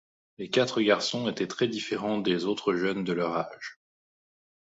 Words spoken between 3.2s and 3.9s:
âge.